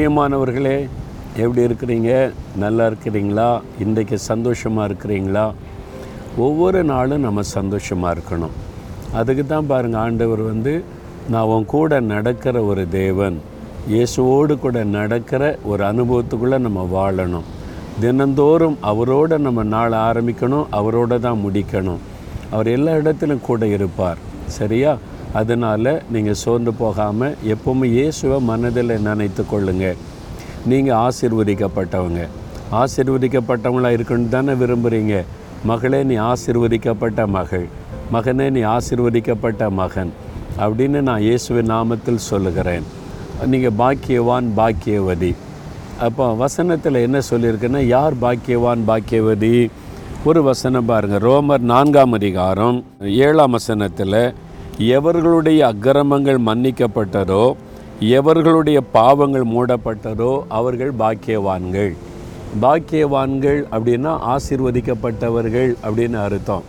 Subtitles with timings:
[0.00, 0.76] பிரியமானவர்களே
[1.42, 2.10] எப்படி இருக்கிறீங்க?
[2.62, 3.48] நல்லா இருக்கிறீங்களா?
[3.84, 5.42] இன்றைக்கு சந்தோஷமாக இருக்கிறீங்களா?
[6.44, 8.54] ஒவ்வொரு நாளும் நம்ம சந்தோஷமாக இருக்கணும்.
[9.18, 10.72] அதுக்கு தான் பாருங்கள் ஆண்டவர் வந்து
[11.32, 13.36] நான் உன் கூட நடக்கிற ஒரு தேவன்
[13.94, 15.42] இயேசுவோடு கூட நடக்கிற
[15.72, 17.46] ஒரு அனுபவத்துக்குள்ளே நம்ம வாழணும்.
[18.04, 22.02] தினந்தோறும் அவரோட நம்ம நாள் ஆரம்பிக்கணும் அவரோட தான் முடிக்கணும்.
[22.50, 24.20] அவர் எல்லா இடத்திலும் கூட இருப்பார்.
[24.58, 24.94] சரியா?
[25.38, 30.00] அதனால் நீங்கள் சோர்ந்து போகாமல் எப்போவுமே இயேசுவை மனதில் நினைத்து கொள்ளுங்கள்
[30.70, 32.22] நீங்கள் ஆசீர்வதிக்கப்பட்டவங்க.
[32.80, 35.14] ஆசிர்வதிக்கப்பட்டவங்களாக இருக்குன்னு தானே விரும்புகிறீங்க
[35.70, 37.66] மகளே நீ ஆசிர்வதிக்கப்பட்ட மகள்.
[38.14, 40.10] மகனே நீ ஆசீர்வதிக்கப்பட்ட மகன்.
[40.64, 42.84] அப்படின்னு நான் இயேசுவின் நாமத்தில் சொல்லுகிறேன்.
[43.52, 45.32] நீங்கள் பாக்கியவான் பாக்கியவதி.
[46.06, 49.54] அப்போ வசனத்தில் என்ன சொல்லியிருக்குன்னா யார் பாக்கியவான் பாக்கியவதி?
[50.28, 52.78] ஒரு வசனம் பாருங்கள் ரோமர் நான்காம் அதிகாரம்
[53.26, 54.22] ஏழாம் வசனத்தில்
[54.88, 57.44] எவர்களுடைய அக்கிரமங்கள் மன்னிக்கப்பட்டதோ
[58.18, 60.28] எவர்களுடைய பாவங்கள் மூடப்பட்டதோ
[60.58, 61.90] அவர்கள் பாக்கியவான்கள்.
[62.62, 66.64] பாக்கியவான்கள் அப்படின்னா ஆசீர்வதிக்கப்பட்டவர்கள் அப்படின்னு அர்த்தம்.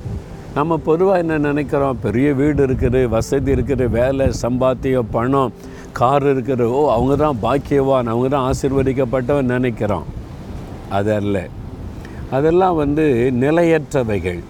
[0.58, 2.02] நம்ம பொதுவாக என்ன நினைக்கிறோம்?
[2.06, 5.53] பெரிய வீடு இருக்குது வசதி இருக்குது வேலை சம்பாத்தியம் பணம்
[6.00, 6.66] கார் இருக்குது.
[6.78, 10.08] ஓ அவங்க தான் பாக்கியவான் அவங்க தான் ஆசீர்வதிக்கப்பட்டவன் நினைக்கிறோம்.
[11.00, 11.48] அதல்ல
[12.38, 13.06] அதெல்லாம் வந்து
[13.46, 14.42] நிலையற்றவைகள்.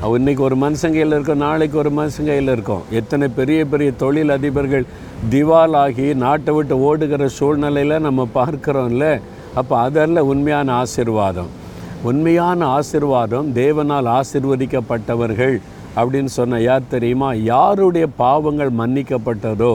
[0.00, 2.84] இன்றைக்கி இன்னைக்கு ஒரு மனுஷன் கையில் இருக்கும் நாளைக்கு ஒரு மனுஷன் கையில் இருக்கும்.
[2.98, 4.84] எத்தனை பெரிய பெரிய தொழில் அதிபர்கள்
[5.32, 9.08] திவால் ஆகி நாட்டை விட்டு ஓடுகிற சூழ்நிலையில் நம்ம பார்க்குறோம்ல
[9.60, 11.50] அப்போ அதில் உண்மையான ஆசிர்வாதம்.
[12.10, 15.56] உண்மையான ஆசிர்வாதம் தேவனால் ஆசிர்வதிக்கப்பட்டவர்கள்
[15.98, 17.30] அப்படின்னு சொன்ன யார் தெரியுமா?
[17.52, 19.74] யாருடைய பாவங்கள் மன்னிக்கப்பட்டதோ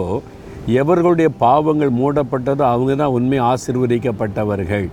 [0.81, 4.87] எவர்களுடைய பாவங்கள் மூடப்பட்டதோ அவங்க தான் உண்மை ஆசிர்வதிக்கப்பட்டவர்கள்.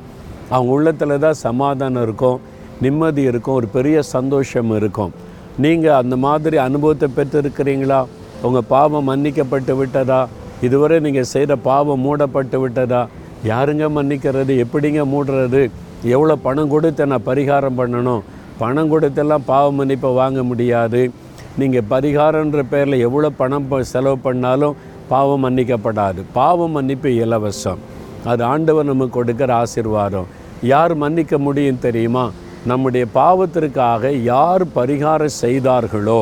[0.55, 2.41] அவங்க உள்ளத்தில் தான் சமாதானம் இருக்கும்.
[2.83, 5.13] நிம்மதி இருக்கும் ஒரு பெரிய சந்தோஷம் இருக்கும்.
[5.59, 8.05] நீங்கள் அந்த மாதிரி அனுபவத்தை பெற்றிருக்கிறீங்களா?
[8.43, 10.29] உங்கள் பாவம் மன்னிக்கப்பட்டு விட்டதா?
[10.61, 13.07] இதுவரை நீங்கள் செய்கிற பாவம் மூடப்பட்டு விட்டதா?
[13.47, 14.65] யாருங்க மன்னிக்கிறது?
[14.65, 15.71] எப்படிங்க மூடுறது?
[16.03, 18.21] எவ்வளோ பணம் கொடுத்து நான் பரிகாரம் பண்ணணும்?
[18.59, 21.11] பணம் கொடுத்தெல்லாம் பாவ மன்னிப்பை வாங்க முடியாது.
[21.59, 24.77] நீங்கள் பரிகாரன்ற பேரில் எவ்வளோ பணம் ப- செலவு பண்ணாலும்
[25.09, 26.23] பாவம் மன்னிக்கப்படாது.
[26.33, 27.79] பாவம் மன்னிப்பு இலவசம்.
[28.25, 30.27] அது ஆண்டவர் நமக்கு கொடுக்குற ஆசீர்வாதம்.
[30.63, 32.31] யார் மன்னிக்க முடியும் தெரியுமா?
[32.71, 36.21] நம்முடைய பாவத்திற்காக யார் பரிகாரம் செய்தார்களோ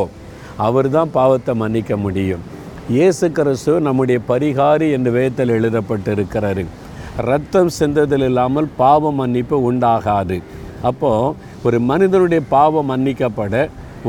[0.66, 2.44] அவர் தான் பாவத்தை மன்னிக்க முடியும்.
[2.94, 6.64] இயேசு கிறிஸ்து நம்முடைய பரிகாரி என்று வேதத்தில் எழுதப்பட்டிருக்கிறாரு
[7.28, 10.38] ரத்தம் சிந்ததில் இல்லாமல் பாவ மன்னிப்பு உண்டாகாது.
[10.90, 11.34] அப்போது
[11.66, 13.54] ஒரு மனிதனுடைய பாவம் மன்னிக்கப்பட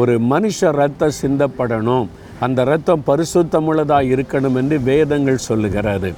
[0.02, 2.08] ஒரு மனுஷ ரத்தம் சிந்தப்படணும்.
[2.46, 6.12] அந்த ரத்தம் பரிசுத்தமுள்ளதாக இருக்கணும் என்று வேதங்கள் சொல்லுகிறது.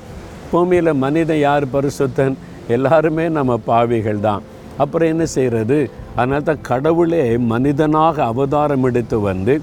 [0.51, 2.35] பூமியில் மனிதன் யார் பரிசுத்தன்?
[2.75, 4.43] எல்லாருமே நம்ம பாவிகள் தான்
[4.83, 5.77] அப்புறம் என்ன செய்கிறது
[6.17, 9.53] அதனால் தான் கடவுளே மனிதனாக அவதாரம் எடுத்து வந்து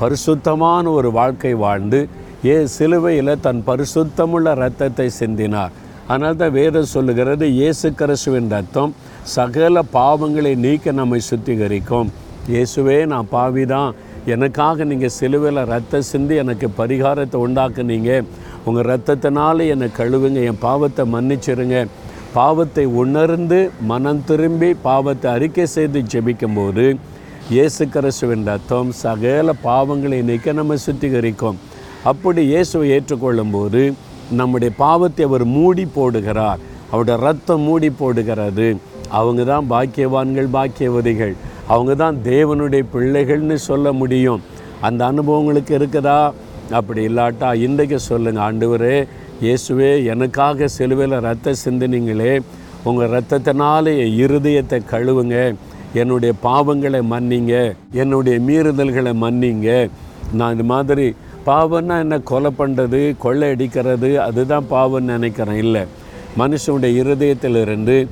[0.00, 2.00] பரிசுத்தமான ஒரு வாழ்க்கை வாழ்ந்து
[2.50, 5.72] ஏ சிலுவையில் தன் பரிசுத்தமுள்ள இரத்தத்தை சிந்தினார்.
[6.10, 8.92] அதனால் தான் வேதம் சொல்லுகிறது இயேசு கிறிஸ்துவின் ரத்தம்
[9.34, 12.08] சகல பாவங்களை நீக்க நம்மை சுத்திகரிக்கும்.
[12.52, 13.90] இயேசுவே நான் பாவிதான்.
[14.34, 18.10] எனக்காக நீங்கள் சிலுவையில் ரத்தம் சிந்தி எனக்கு பரிகாரத்தை உண்டாக்குனீங்க.
[18.68, 21.76] உங்கள் ரத்தத்தினால என்னை கழுவுங்க என் பாவத்தை மன்னிச்சிருங்க.
[22.34, 23.58] பாவத்தை உணர்ந்து
[23.90, 26.84] மனம் திரும்பி பாவத்தை அறிக்கை செய்து ஜெபிக்கும்போது
[27.54, 31.56] இயேசு கிறிஸ்துவின் ரத்தம் சகல பாவங்களை நீக்க நம்ம சுத்திகரிக்கும்.
[32.10, 33.82] அப்படி இயேசுவை ஏற்றுக்கொள்ளும்போது
[34.40, 36.60] நம்முடைய பாவத்தை அவர் மூடி போடுகிறார்.
[36.90, 38.68] அவருடைய ரத்தம் மூடி போடுகிறது.
[39.18, 41.34] அவங்க தான் பாக்கியவான்கள் பாக்கியவதிகள்.
[41.74, 44.40] அவங்க தான் தேவனுடைய பிள்ளைகள்னு சொல்ல முடியும்.
[44.88, 46.20] அந்த அனுபவங்களுக்கு இருக்குதா?
[46.78, 48.96] அப்படி இல்லாட்டா இன்றைக்கு சொல்லுங்கள் ஆண்டவரே
[49.42, 52.40] இயேசுவே எனக்காக சிலுவையில் ரத்த சிந்தினீங்களே
[52.84, 55.54] உங்கள் ரத்தத்தினாலே இருதயத்தை கழுவுங்க.
[55.94, 57.74] என்னுடைய பாவங்களை மன்னிங்க.
[57.92, 59.90] என்னுடைய மீறுதல்களை மன்னிங்க.
[60.32, 61.14] நான் இது மாதிரி
[61.46, 62.20] பாவம்னா என்ன?
[62.20, 65.56] கொலை பண்ணுறது கொள்ளை அடிக்கிறது அதுதான் பாவம்னு நினைக்கிறேன்.
[65.56, 65.84] இல்லை.
[66.38, 68.06] மனுஷனுடைய இருதயத்திலிருந்து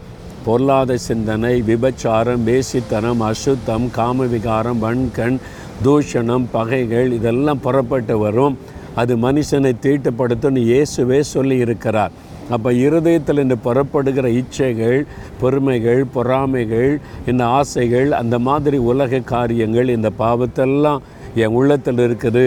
[0.44, 5.38] பொருளாத சிந்தனை விபச்சாரம் வேசித்தனம் அசுத்தம் காமவிகாரம் வன்கண்
[5.84, 8.58] தூஷணம் பகைகள் இதெல்லாம் புறப்பட்டு வரும்.
[9.00, 12.14] அது மனுஷனை தீட்டுப்படுத்தும்னு இயேசுவே சொல்லி இருக்கிறார்
[12.54, 14.98] அப்போ இருதயத்தில் இந்த புறப்படுகிற இச்சைகள்
[15.40, 16.92] பொறுமைகள் பொறாமைகள்
[17.30, 21.02] இந்த ஆசைகள் அந்த மாதிரி உலக காரியங்கள் இந்த பாவத்தெல்லாம்
[21.42, 22.44] என் உள்ளத்தில் இருக்குது.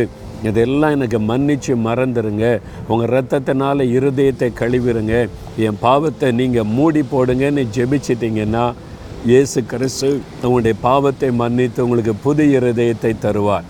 [0.49, 2.45] இதெல்லாம் எனக்கு மன்னித்து மறந்துடுங்க
[2.91, 5.15] உங்கள் ரத்தத்தினால் இருதயத்தை கழுவிடுங்க
[5.65, 8.65] என் பாவத்தை நீங்கள் மூடி போடுங்கன்னு ஜெபிச்சிட்டிங்கன்னா
[9.31, 10.09] இயேசு கிறிஸ்து
[10.43, 13.67] உங்களுடைய பாவத்தை மன்னித்து உங்களுக்கு புது இருதயத்தை தருவார்.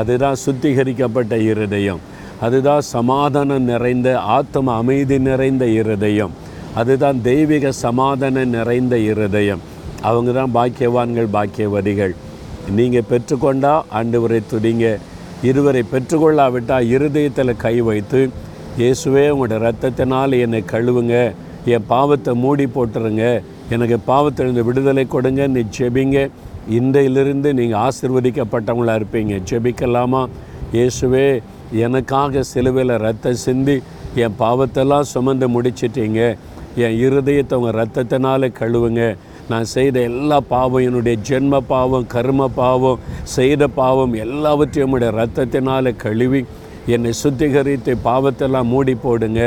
[0.00, 2.02] அதுதான் சுத்திகரிக்கப்பட்ட இருதயம்.
[2.44, 6.32] அதுதான் சமாதானம் நிறைந்த ஆத்ம அமைதி நிறைந்த இருதயம்.
[6.80, 9.62] அதுதான் தெய்வீக சமாதானம் நிறைந்த இருதயம்.
[10.08, 12.14] அவங்க தான் பாக்கியவான்கள் பாக்கியவதிகள்.
[12.78, 14.86] நீங்கள் பெற்றுக்கொண்டா ஆண்டவரை துடிங்க
[15.48, 18.20] இருவரை பெற்றுக்கொள்ளாவிட்டால் இருதயத்தில் கை வைத்து
[18.80, 21.16] இயேசுவே உங்களோட ரத்தத்தினால் என்னை கழுவுங்க.
[21.74, 23.24] என் பாவத்தை மூடி போட்டுருங்க.
[23.74, 25.42] எனக்கு பாவத்திலிருந்து விடுதலை கொடுங்க.
[25.54, 26.18] நீ செபிங்க
[26.78, 29.34] இன்றையிலிருந்து நீங்கள் ஆசிர்வதிக்கப்பட்டவங்களா இருப்பீங்க.
[29.50, 30.22] செபிக்கலாமா
[30.76, 31.26] இயேசுவே
[31.82, 33.76] எனக்காக சிலுவையில் ரத்தம் சிந்தி
[34.22, 36.20] என் பாவத்தெல்லாம் சுமந்து முடிச்சிட்டீங்க.
[36.84, 39.02] என் இருதயத்தை உங்கள் ரத்தத்தினால கழுவுங்க.
[39.48, 46.40] நான் செய்த எல்லா பாவம் என்னுடைய ஜென்ம பாவம் கர்ம பாவம் செய்த பாவம் எல்லாவற்றையும் உடைய ரத்தத்தினால கழுவி
[46.94, 49.42] என்னை சுத்திகரித்து பாவத்தெல்லாம் மூடி போடுங்க.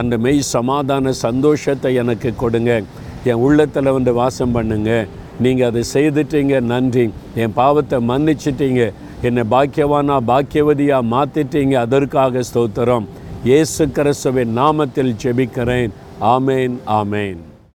[0.00, 2.82] அந்த மெய் சமாதான சந்தோஷத்தை எனக்கு கொடுங்க.
[3.24, 5.06] என் உள்ளத்தில் வந்து வாசம் பண்ணுங்க.
[5.40, 7.10] நீங்கள் அதை செய்துட்டீங்க நன்றி.
[7.34, 8.82] என் பாவத்தை மன்னிச்சிட்டீங்க.
[9.22, 13.06] என்னை பாக்கியவானா பாக்கியவதியாக மாற்றிட்டீங்க அதற்காக ஸ்தோத்திரம்.
[13.44, 15.92] இயேசு கிறிஸ்துவின் நாமத்தில் ஜெபிக்கிறேன்.
[16.20, 17.40] ஆமேன் ஆமேன்.